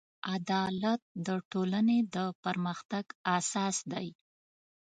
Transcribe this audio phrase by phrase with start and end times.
[0.35, 3.05] عدالت د ټولنې د پرمختګ
[3.37, 4.07] اساس دی.